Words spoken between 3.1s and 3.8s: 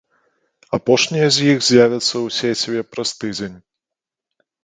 тыдзень.